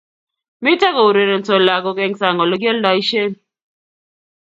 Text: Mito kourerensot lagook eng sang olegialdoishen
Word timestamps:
Mito 0.63 0.87
kourerensot 0.95 1.63
lagook 1.67 1.97
eng 2.05 2.15
sang 2.21 2.41
olegialdoishen 2.43 3.31